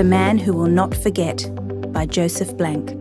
[0.00, 1.46] The Man Who Will Not Forget
[1.92, 2.96] by Joseph Blank.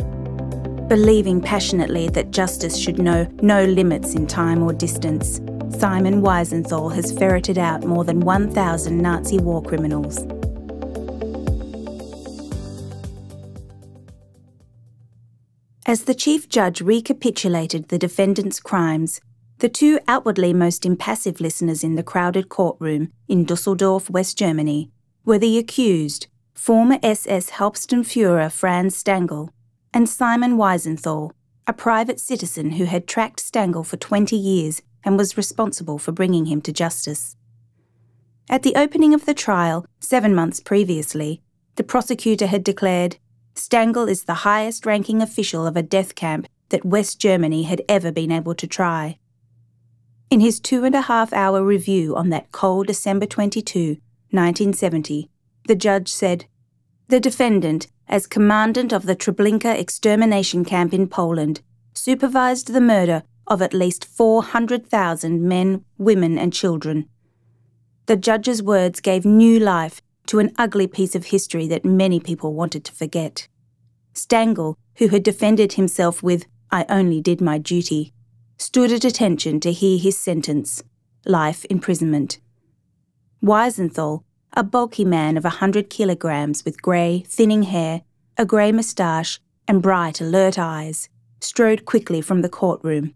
[0.89, 5.39] Believing passionately that justice should know no limits in time or distance,
[5.79, 10.17] Simon Wiesenthal has ferreted out more than 1,000 Nazi war criminals.
[15.86, 19.22] As the Chief Judge recapitulated the defendant's crimes,
[19.59, 24.91] the two outwardly most impassive listeners in the crowded courtroom in Dusseldorf, West Germany,
[25.23, 26.27] were the accused,
[26.59, 29.48] former SS Hauptsturmfuhrer Franz Stangl
[29.94, 31.32] and Simon Wiesenthal,
[31.66, 36.48] a private citizen who had tracked Stangl for 20 years and was responsible for bringing
[36.48, 37.38] him to justice.
[38.49, 41.41] At the opening of the trial, seven months previously,
[41.76, 43.16] the prosecutor had declared
[43.55, 48.12] Stangl is the highest ranking official of a death camp that West Germany had ever
[48.12, 49.18] been able to try.
[50.30, 53.96] In his two and a half hour review on that cold December 22,
[54.32, 55.30] 1970,
[55.68, 56.45] the judge said,
[57.08, 61.62] The defendant as commandant of the Treblinka extermination camp in Poland,
[61.93, 67.08] supervised the murder of at least 400,000 men, women, and children.
[68.08, 72.54] The judge's words gave new life to an ugly piece of history that many people
[72.54, 73.48] wanted to forget.
[74.14, 78.14] Stangl, who had defended himself with, I only did my duty,
[78.58, 80.84] stood at attention to hear his sentence
[81.26, 82.40] life imprisonment.
[83.44, 88.02] Wiesenthal, a bulky man of a hundred kilograms with grey, thinning hair,
[88.38, 93.14] a grey moustache, and bright, alert eyes, strode quickly from the courtroom.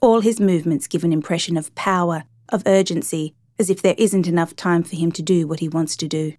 [0.00, 4.56] All his movements give an impression of power, of urgency, as if there isn't enough
[4.56, 6.34] time for him to do what he wants to do.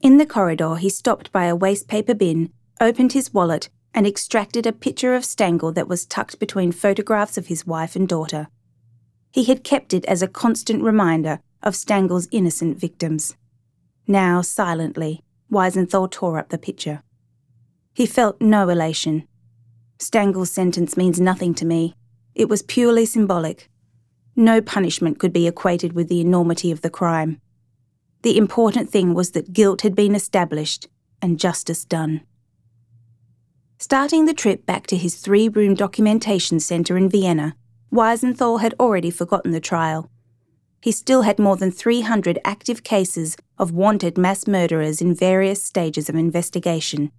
[0.00, 4.72] In the corridor, he stopped by a wastepaper bin, opened his wallet, and extracted a
[4.72, 8.48] picture of Stangl that was tucked between photographs of his wife and daughter.
[9.32, 13.36] He had kept it as a constant reminder of Stangl's innocent victims.
[14.06, 17.02] Now, silently, Wiesenthal tore up the picture.
[17.94, 19.28] He felt no elation.
[19.98, 21.94] Stangl's sentence means nothing to me.
[22.34, 23.70] It was purely symbolic.
[24.34, 27.40] No punishment could be equated with the enormity of the crime.
[28.22, 30.88] The important thing was that guilt had been established
[31.20, 32.22] and justice done.
[33.78, 37.56] Starting the trip back to his three room documentation centre in Vienna,
[37.92, 40.08] Wiesenthal had already forgotten the trial
[40.82, 46.08] he still had more than 300 active cases of wanted mass murderers in various stages
[46.08, 47.12] of investigation.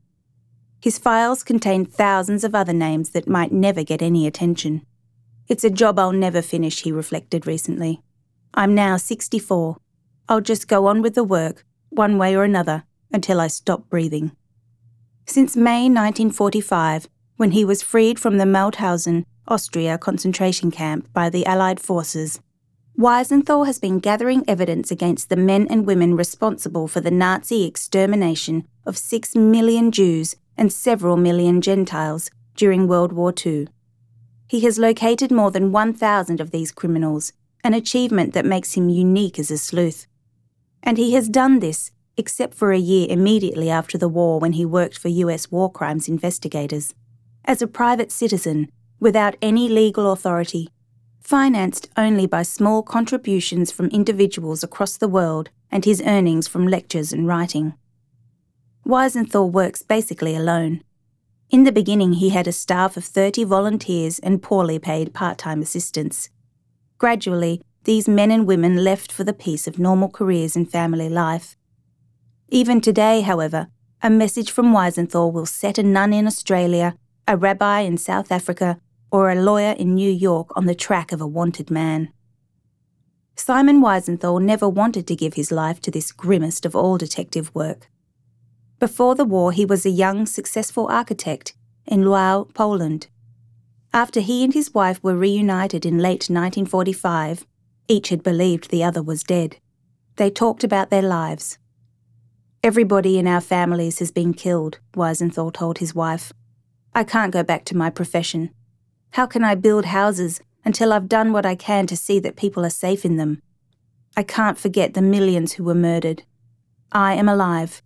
[0.82, 4.86] His files contained thousands of other names that might never get any attention.
[5.48, 8.02] It's a job I'll never finish, he reflected recently.
[8.54, 9.78] I'm now 64.
[10.28, 14.36] I'll just go on with the work, one way or another, until I stop breathing.
[15.26, 17.08] Since May 1945,
[17.38, 22.42] when he was freed from the Mauthausen, Austria concentration camp by the Allied forces,
[22.98, 28.68] Wiesenthal has been gathering evidence against the men and women responsible for the Nazi extermination
[28.86, 33.68] of six million Jews and several million Gentiles during World War II.
[34.48, 37.34] He has located more than 1,000 of these criminals,
[37.64, 40.06] an achievement that makes him unique as a sleuth.
[40.84, 44.66] And he has done this, except for a year immediately after the war when he
[44.66, 46.94] worked for US war crimes investigators,
[47.44, 50.70] as a private citizen, without any legal authority
[51.24, 57.14] financed only by small contributions from individuals across the world and his earnings from lectures
[57.14, 57.74] and writing.
[58.86, 60.82] Wiesenthal works basically alone.
[61.50, 65.62] In the beginning, he had a staff of 30 volunteers and poorly paid part time
[65.62, 66.30] assistants.
[66.98, 71.56] Gradually, these men and women left for the peace of normal careers and family life.
[72.50, 73.68] Even today, however,
[74.02, 76.96] a message from Wiesenthal will set a nun in Australia,
[77.28, 78.80] a rabbi in South Africa,
[79.14, 82.12] or a lawyer in New York on the track of a wanted man.
[83.36, 87.92] Simon Wiesenthal never wanted to give his life to this grimmest of all detective work.
[88.80, 91.54] Before the war, he was a young, successful architect
[91.86, 93.08] in Lwów, Poland.
[93.94, 97.46] After he and his wife were reunited in late 1945,
[97.88, 99.58] each had believed the other was dead.
[100.16, 101.60] They talked about their lives.
[102.64, 106.34] Everybody in our families has been killed, Wiesenthal told his wife.
[106.96, 108.50] I can't go back to my profession.
[109.14, 112.66] How can I build houses until I've done what I can to see that people
[112.66, 113.44] are safe in them?
[114.18, 116.24] I can't forget the millions who were murdered.
[116.92, 117.84] I am alive.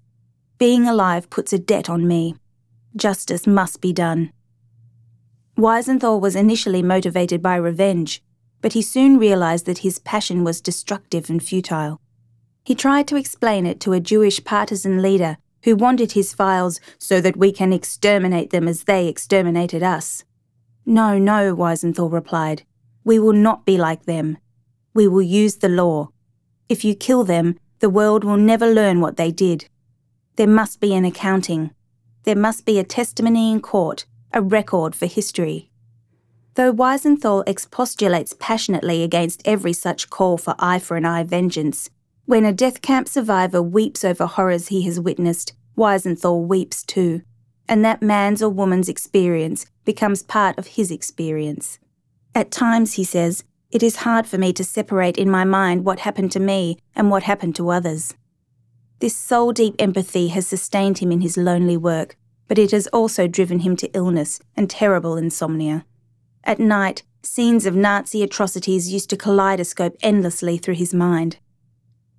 [0.57, 2.35] Being alive puts a debt on me.
[2.95, 4.31] Justice must be done.
[5.57, 8.23] Wiesenthal was initially motivated by revenge,
[8.61, 11.99] but he soon realized that his passion was destructive and futile.
[12.63, 17.19] He tried to explain it to a Jewish partisan leader who wanted his files so
[17.19, 20.23] that we can exterminate them as they exterminated us.
[20.89, 22.63] No, no, Wiesenthal replied.
[23.03, 24.37] We will not be like them.
[24.93, 26.11] We will use the law.
[26.69, 29.67] If you kill them, the world will never learn what they did.
[30.37, 31.71] There must be an accounting.
[32.23, 35.69] There must be a testimony in court, a record for history.
[36.55, 41.89] Though Wiesenthal expostulates passionately against every such call for eye for an eye vengeance,
[42.25, 47.23] when a death camp survivor weeps over horrors he has witnessed, Wiesenthal weeps too,
[47.69, 51.79] and that man's or woman's experience becomes part of his experience.
[52.33, 55.99] At times, he says, it is hard for me to separate in my mind what
[55.99, 58.13] happened to me and what happened to others.
[58.99, 62.15] This soul deep empathy has sustained him in his lonely work,
[62.47, 65.85] but it has also driven him to illness and terrible insomnia.
[66.45, 71.37] At night, scenes of Nazi atrocities used to kaleidoscope endlessly through his mind.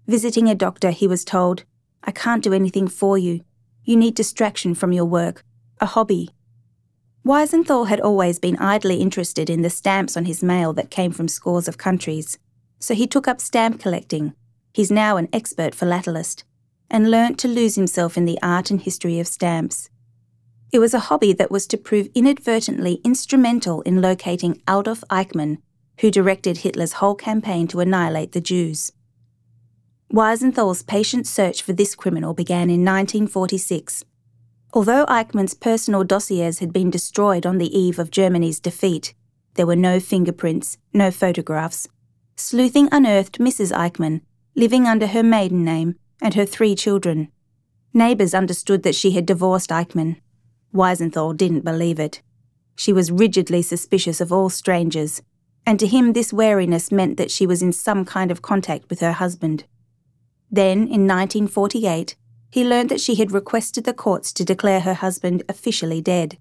[0.06, 1.64] Visiting a doctor, he was told,
[2.04, 3.40] I can't do anything for you.
[3.88, 5.42] You need distraction from your work,
[5.80, 6.28] a hobby.
[7.24, 11.26] Wiesenthal had always been idly interested in the stamps on his mail that came from
[11.26, 12.36] scores of countries,
[12.78, 14.34] so he took up stamp collecting.
[14.74, 16.44] He's now an expert philatelist,
[16.90, 19.88] and learnt to lose himself in the art and history of stamps.
[20.70, 25.62] It was a hobby that was to prove inadvertently instrumental in locating Adolf Eichmann,
[26.00, 28.92] who directed Hitler's whole campaign to annihilate the Jews.
[30.12, 34.06] Wiesenthal's patient search for this criminal began in 1946.
[34.72, 39.12] Although Eichmann's personal dossiers had been destroyed on the eve of Germany's defeat,
[39.54, 41.88] there were no fingerprints, no photographs.
[42.36, 43.70] Sleuthing unearthed Mrs.
[43.70, 44.22] Eichmann,
[44.54, 47.28] living under her maiden name, and her three children.
[47.92, 50.16] Neighbours understood that she had divorced Eichmann.
[50.72, 52.22] Wiesenthal didn't believe it.
[52.76, 55.20] She was rigidly suspicious of all strangers,
[55.66, 59.00] and to him this wariness meant that she was in some kind of contact with
[59.00, 59.64] her husband.
[60.50, 62.16] Then, in 1948,
[62.50, 66.38] he learned that she had requested the courts to declare her husband officially dead.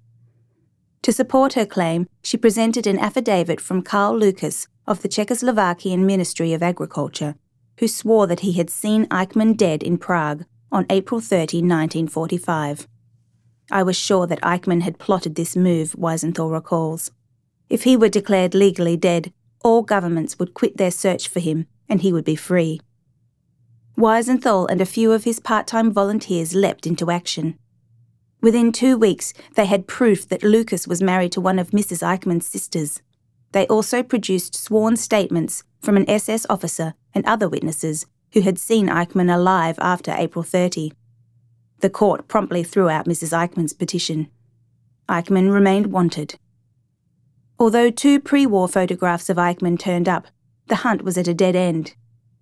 [1.04, 6.54] To support her claim, she presented an affidavit from Karl Lucas of the Czechoslovakian Ministry
[6.54, 7.36] of Agriculture,
[7.80, 12.88] who swore that he had seen Eichmann dead in Prague on April 30, 1945.
[13.70, 17.12] I was sure that Eichmann had plotted this move, Wiesenthal recalls.
[17.70, 19.34] If he were declared legally dead,
[19.64, 22.80] all governments would quit their search for him and he would be free.
[23.98, 27.58] Wiesenthal and a few of his part time volunteers leapt into action.
[28.42, 32.04] Within two weeks, they had proof that Lucas was married to one of Mrs.
[32.04, 33.02] Eichmann's sisters.
[33.54, 38.88] They also produced sworn statements from an SS officer and other witnesses who had seen
[38.88, 40.94] Eichmann alive after April 30.
[41.80, 43.34] The court promptly threw out Mrs.
[43.36, 44.30] Eichmann's petition.
[45.10, 46.38] Eichmann remained wanted.
[47.58, 50.28] Although two pre war photographs of Eichmann turned up,
[50.68, 51.96] the hunt was at a dead end.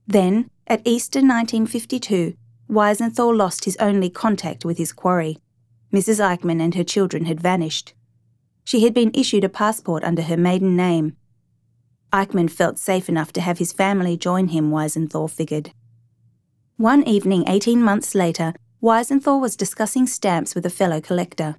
[0.07, 2.35] Then, at Easter 1952,
[2.69, 5.37] Wiesenthal lost his only contact with his quarry.
[5.93, 6.19] Mrs.
[6.19, 7.93] Eichmann and her children had vanished.
[8.63, 11.15] She had been issued a passport under her maiden name.
[12.11, 15.71] Eichmann felt safe enough to have his family join him, Wiesenthal figured.
[16.77, 21.55] One evening, 18 months later, Wiesenthal was discussing stamps with a fellow collector.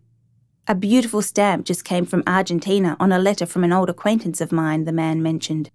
[0.68, 4.52] A beautiful stamp just came from Argentina on a letter from an old acquaintance of
[4.52, 5.70] mine, the man mentioned.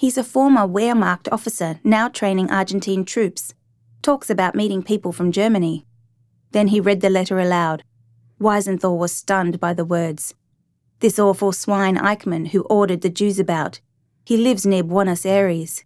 [0.00, 3.52] He's a former Wehrmacht officer now training Argentine troops.
[4.00, 5.84] Talks about meeting people from Germany.
[6.52, 7.82] Then he read the letter aloud.
[8.40, 10.32] Wiesenthal was stunned by the words.
[11.00, 13.80] This awful swine Eichmann who ordered the Jews about.
[14.24, 15.84] He lives near Buenos Aires.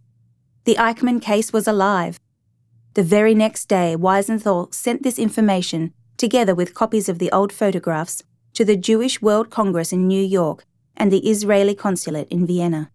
[0.63, 2.21] The Eichmann case was alive.
[2.95, 8.23] The very next day, Wiesenthal sent this information, together with copies of the old photographs,
[8.53, 12.93] to the Jewish World Congress in New York and the Israeli consulate in Vienna.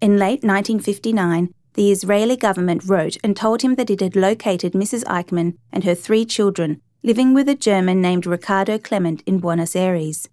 [0.00, 5.04] In late 1959, the Israeli government wrote and told him that it had located Mrs.
[5.04, 10.28] Eichmann and her three children living with a German named Ricardo Clement in Buenos Aires.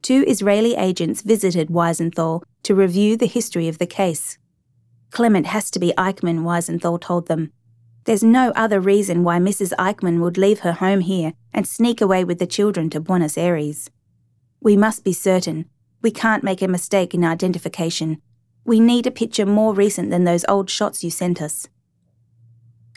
[0.00, 4.38] Two Israeli agents visited Wiesenthal to review the history of the case.
[5.10, 7.52] Clement has to be Eichmann, Wiesenthal told them.
[8.04, 9.72] There's no other reason why Mrs.
[9.76, 13.90] Eichmann would leave her home here and sneak away with the children to Buenos Aires.
[14.60, 15.66] We must be certain.
[16.00, 18.22] We can't make a mistake in identification.
[18.70, 21.66] We need a picture more recent than those old shots you sent us.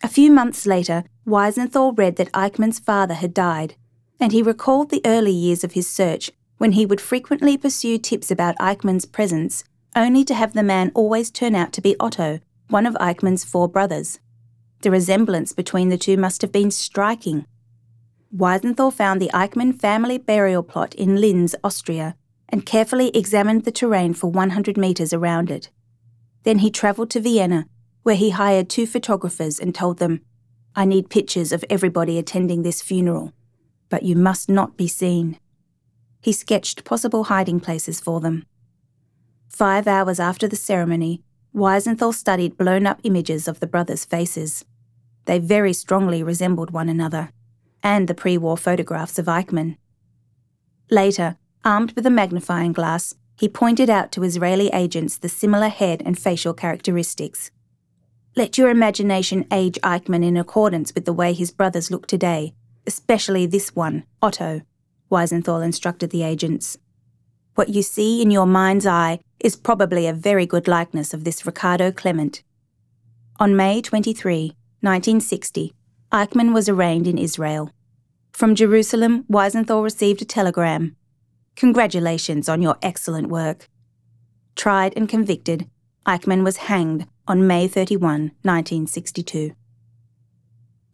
[0.04, 3.74] A few months later, Wiesenthal read that Eichmann's father had died,
[4.20, 8.30] and he recalled the early years of his search when he would frequently pursue tips
[8.30, 9.64] about Eichmann's presence,
[9.96, 12.40] only to have the man always turn out to be Otto,
[12.70, 14.20] one of Eichmann's four brothers.
[14.82, 17.48] The resemblance between the two must have been striking.
[18.32, 22.16] Wiesenthal found the Eichmann family burial plot in Linz, Austria,
[22.54, 25.72] and carefully examined the terrain for 100 metres around it.
[26.44, 27.66] Then he travelled to Vienna,
[28.04, 30.22] where he hired two photographers and told them,
[30.76, 33.34] I need pictures of everybody attending this funeral,
[33.90, 35.40] but you must not be seen.
[36.22, 38.46] He sketched possible hiding places for them.
[39.50, 41.24] Five hours after the ceremony,
[41.56, 44.64] Wiesenthal studied blown up images of the brothers' faces.
[45.26, 47.32] They very strongly resembled one another.
[47.82, 49.76] and the pre war photographs of Eichmann.
[50.90, 56.02] Later, armed with a magnifying glass, he pointed out to Israeli agents the similar head
[56.06, 57.52] and facial characteristics.
[58.36, 62.54] Let your imagination age Eichmann in accordance with the way his brothers look today,
[62.88, 64.62] especially this one, Otto,
[65.12, 66.78] Wiesenthal instructed the agents.
[67.56, 71.46] What you see in your mind's eye is probably a very good likeness of this
[71.46, 72.42] Ricardo Clement.
[73.40, 75.74] On May 23, 1960,
[76.12, 77.70] Eichmann was arraigned in Israel.
[78.32, 80.96] From Jerusalem, Wiesenthal received a telegram.
[81.56, 83.70] Congratulations on your excellent work.
[84.56, 85.70] Tried and convicted,
[86.06, 89.56] Eichmann was hanged on May 31, 1962.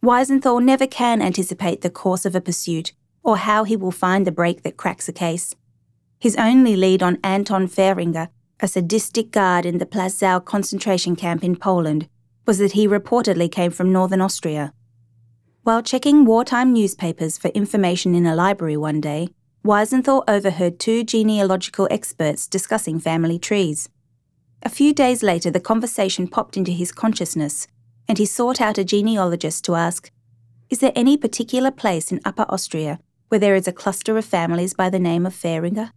[0.02, 4.32] Wiesenthal never can anticipate the course of a pursuit or how he will find the
[4.32, 5.54] break that cracks a case.
[6.18, 8.28] His only lead on Anton Fehringer,
[8.60, 12.08] a sadistic guard in the Plaszow concentration camp in Poland,
[12.46, 14.72] was that he reportedly came from northern Austria.
[15.62, 19.28] While checking wartime newspapers for information in a library one day,
[19.62, 23.90] Wiesenthal overheard two genealogical experts discussing family trees.
[24.62, 27.66] A few days later, the conversation popped into his consciousness,
[28.08, 30.10] and he sought out a genealogist to ask
[30.70, 34.72] Is there any particular place in Upper Austria where there is a cluster of families
[34.72, 35.90] by the name of Fehringer?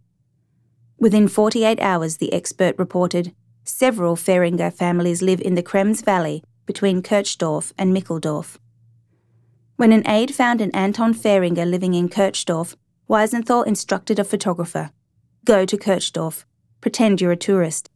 [0.98, 7.02] Within 48 hours, the expert reported several Fehringer families live in the Krems Valley between
[7.02, 8.58] Kirchdorf and Micheldorf.
[9.76, 12.76] When an aide found an Anton Fehringer living in Kirchdorf,
[13.08, 14.90] Wiesenthal instructed a photographer
[15.44, 16.44] Go to Kirchdorf,
[16.80, 17.90] pretend you're a tourist.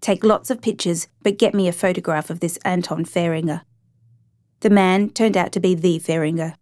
[0.00, 3.62] Take lots of pictures, but get me a photograph of this Anton Fehringer.
[4.60, 6.54] The man turned out to be the Fehringer.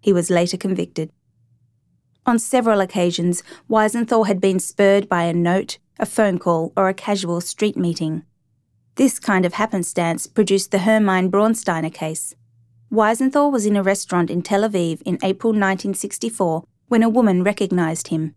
[0.00, 1.12] He was later convicted.
[2.24, 6.94] On several occasions, Wiesenthal had been spurred by a note, a phone call, or a
[6.94, 8.22] casual street meeting.
[8.94, 12.34] This kind of happenstance produced the Hermine Braunsteiner case.
[12.90, 18.08] Wiesenthal was in a restaurant in Tel Aviv in April 1964 when a woman recognized
[18.08, 18.34] him.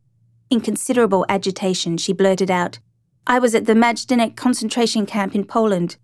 [0.49, 2.79] In considerable agitation, she blurted out,
[3.27, 5.97] I was at the Majdanek concentration camp in Poland.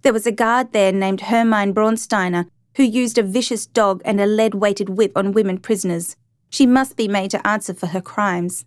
[0.00, 2.46] There was a guard there named Hermine Braunsteiner
[2.76, 6.16] who used a vicious dog and a lead weighted whip on women prisoners.
[6.48, 8.64] She must be made to answer for her crimes.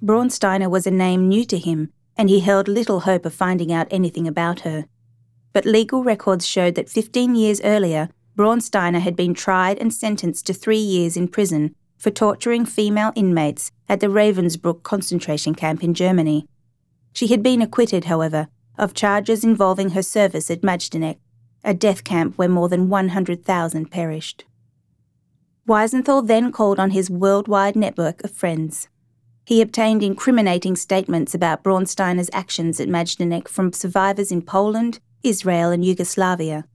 [0.00, 3.88] Braunsteiner was a name new to him, and he held little hope of finding out
[3.90, 4.86] anything about her.
[5.52, 10.54] But legal records showed that 15 years earlier, Braunsteiner had been tried and sentenced to
[10.54, 16.46] three years in prison for torturing female inmates at the Ravensbrück concentration camp in Germany.
[17.14, 21.16] She had been acquitted, however, of charges involving her service at Majdanek,
[21.64, 24.44] a death camp where more than 100,000 perished.
[25.66, 28.88] Wiesenthal then called on his worldwide network of friends.
[29.46, 35.82] He obtained incriminating statements about Braunsteiner's actions at Majdanek from survivors in Poland, Israel, and
[35.82, 36.66] Yugoslavia.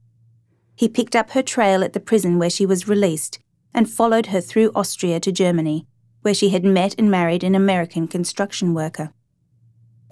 [0.74, 3.38] He picked up her trail at the prison where she was released
[3.72, 5.86] and followed her through Austria to Germany,
[6.22, 9.12] where she had met and married an American construction worker.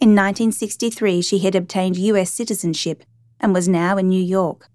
[0.00, 3.04] In 1963, she had obtained US citizenship
[3.40, 4.68] and was now in New York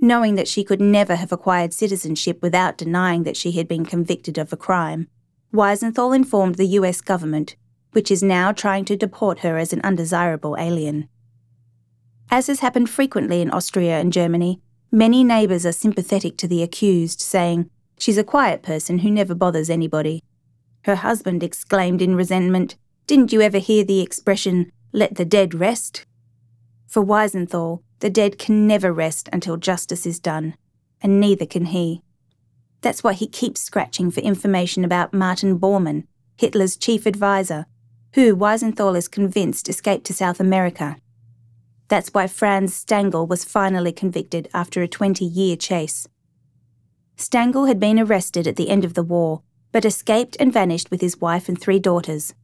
[0.00, 4.38] knowing that she could never have acquired citizenship without denying that she had been convicted
[4.38, 5.08] of a crime.
[5.52, 7.56] Wiesenthal informed the US government,
[7.92, 11.08] which is now trying to deport her as an undesirable alien.
[12.30, 17.20] As has happened frequently in Austria and Germany, many neighbours are sympathetic to the accused,
[17.20, 20.22] saying, She's a quiet person who never bothers anybody.
[20.84, 22.76] Her husband exclaimed in resentment,
[23.06, 26.06] Didn't you ever hear the expression, let the dead rest?
[26.86, 30.54] For Wiesenthal, the dead can never rest until justice is done,
[31.02, 32.02] and neither can he.
[32.80, 36.04] That's why he keeps scratching for information about Martin Bormann,
[36.36, 37.66] Hitler's chief advisor,
[38.14, 40.96] who Wiesenthal is convinced escaped to South America.
[41.88, 46.06] That's why Franz Stangl was finally convicted after a 20 year chase.
[47.16, 49.42] Stangl had been arrested at the end of the war,
[49.72, 52.34] but escaped and vanished with his wife and three daughters.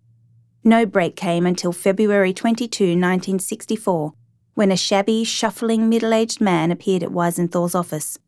[0.64, 4.14] No break came until February 22, 1964,
[4.54, 8.18] when a shabby, shuffling, middle aged man appeared at Wiesenthal's office.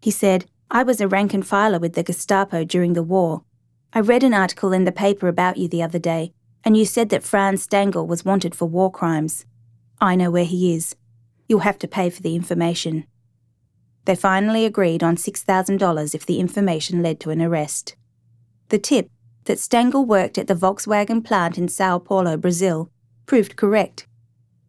[0.00, 3.42] He said, I was a rank and filer with the Gestapo during the war.
[3.92, 6.32] I read an article in the paper about you the other day,
[6.64, 9.46] and you said that Franz Stangl was wanted for war crimes.
[10.00, 10.96] I know where he is.
[11.48, 13.06] You'll have to pay for the information.
[14.04, 17.96] They finally agreed on $6,000 if the information led to an arrest.
[18.68, 19.10] The tip
[19.44, 22.90] that Stangl worked at the Volkswagen plant in Sao Paulo, Brazil,
[23.26, 24.06] proved correct.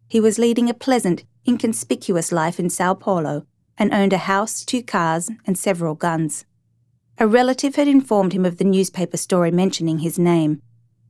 [0.08, 3.46] He was leading a pleasant, inconspicuous life in Sao Paulo
[3.78, 6.44] and owned a house, two cars, and several guns.
[7.18, 10.60] A relative had informed him of the newspaper story mentioning his name,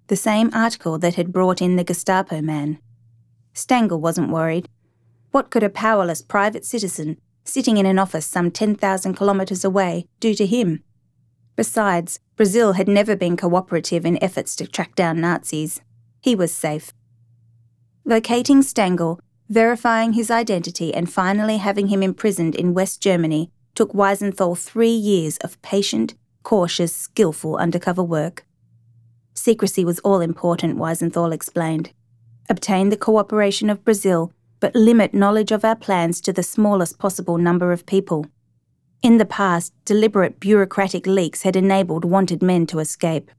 [0.08, 2.78] the same article that had brought in the Gestapo man.
[3.54, 4.68] Stangl wasn't worried.
[5.30, 10.34] What could a powerless private citizen, sitting in an office some 10,000 kilometres away, do
[10.34, 10.82] to him?
[11.56, 15.80] Besides, Brazil had never been cooperative in efforts to track down Nazis.
[16.20, 16.92] He was safe.
[18.04, 24.58] Locating Stangl, verifying his identity, and finally having him imprisoned in West Germany took Wiesenthal
[24.58, 28.46] three years of patient, cautious, skillful undercover work.
[29.34, 31.92] Secrecy was all important, Wiesenthal explained.
[32.50, 37.38] Obtain the cooperation of Brazil, but limit knowledge of our plans to the smallest possible
[37.38, 38.26] number of people.
[39.02, 43.30] In the past, deliberate bureaucratic leaks had enabled wanted men to escape.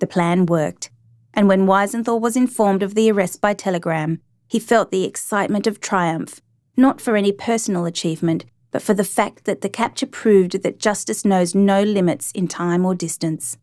[0.00, 0.90] The plan worked,
[1.32, 5.80] and when Wiesenthal was informed of the arrest by telegram, he felt the excitement of
[5.80, 6.40] triumph,
[6.76, 11.24] not for any personal achievement, but for the fact that the capture proved that justice
[11.24, 13.56] knows no limits in time or distance.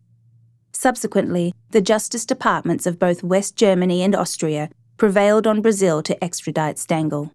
[0.80, 6.76] Subsequently, the justice departments of both West Germany and Austria prevailed on Brazil to extradite
[6.76, 7.32] Stangl.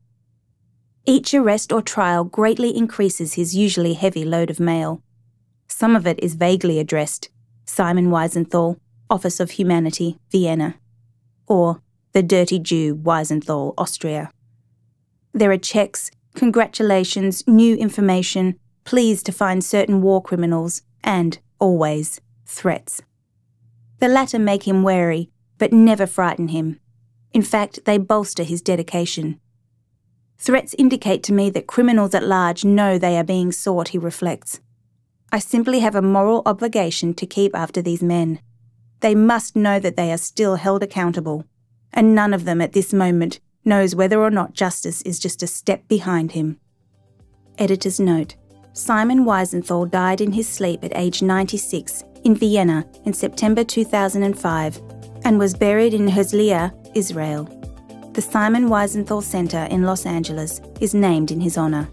[1.06, 5.02] Each arrest or trial greatly increases his usually heavy load of mail.
[5.66, 7.30] Some of it is vaguely addressed
[7.64, 8.76] Simon Wiesenthal,
[9.10, 10.76] Office of Humanity, Vienna,
[11.48, 11.82] or
[12.12, 14.30] The Dirty Jew, Wiesenthal, Austria.
[15.32, 23.02] There are checks, congratulations, new information, pleas to find certain war criminals, and, always, threats.
[24.02, 26.80] The latter make him wary, but never frighten him.
[27.32, 29.38] In fact, they bolster his dedication.
[30.38, 34.60] Threats indicate to me that criminals at large know they are being sought, he reflects.
[35.30, 38.40] I simply have a moral obligation to keep after these men.
[39.02, 41.44] They must know that they are still held accountable,
[41.92, 45.46] and none of them at this moment knows whether or not justice is just a
[45.46, 46.58] step behind him.
[47.56, 48.34] Editor's note
[48.74, 54.80] Simon Wiesenthal died in his sleep at age 96 in Vienna in September 2005
[55.24, 57.44] and was buried in Herzliya, Israel.
[58.14, 61.86] The Simon Wiesenthal Center in Los Angeles is named in his honor.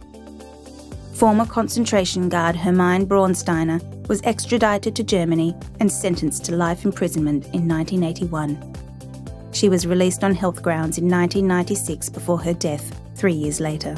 [1.15, 7.67] Former concentration guard Hermine Braunsteiner was extradited to Germany and sentenced to life imprisonment in
[7.67, 9.51] 1981.
[9.51, 13.97] She was released on health grounds in 1996 before her death, three years later.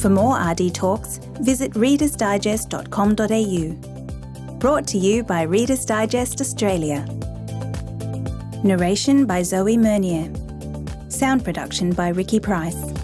[0.00, 4.58] For more RD Talks, visit readersdigest.com.au.
[4.58, 7.06] Brought to you by Reader's Digest Australia.
[8.64, 10.32] Narration by Zoe Mernier.
[11.12, 12.95] Sound production by Ricky Price.